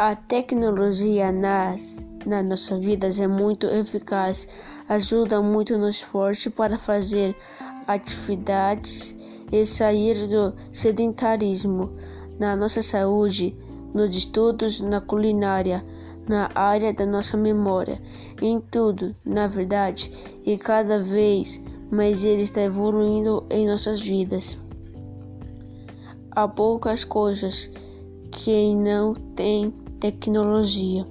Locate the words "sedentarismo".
10.70-11.96